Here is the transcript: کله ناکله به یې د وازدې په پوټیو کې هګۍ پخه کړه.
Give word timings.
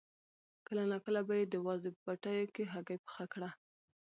کله 0.67 0.83
ناکله 0.91 1.21
به 1.27 1.33
یې 1.39 1.45
د 1.49 1.55
وازدې 1.65 1.91
په 1.93 1.99
پوټیو 2.05 2.53
کې 2.55 2.63
هګۍ 2.73 2.97
پخه 3.05 3.25
کړه. 3.33 3.49